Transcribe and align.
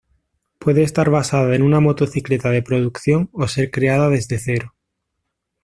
Puede 0.57 0.81
estar 0.81 1.11
basada 1.11 1.53
en 1.53 1.61
una 1.61 1.79
motocicleta 1.79 2.49
de 2.49 2.63
producción 2.63 3.29
o 3.33 3.47
ser 3.47 3.69
creada 3.69 4.09
desde 4.09 4.39
cero. 4.39 4.73